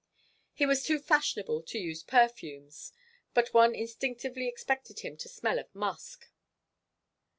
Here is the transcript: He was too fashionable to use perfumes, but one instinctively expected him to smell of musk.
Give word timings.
He 0.53 0.65
was 0.65 0.83
too 0.83 0.97
fashionable 0.97 1.61
to 1.61 1.77
use 1.77 2.01
perfumes, 2.01 2.91
but 3.35 3.53
one 3.53 3.75
instinctively 3.75 4.47
expected 4.47 5.01
him 5.01 5.15
to 5.17 5.29
smell 5.29 5.59
of 5.59 5.67
musk. 5.75 6.31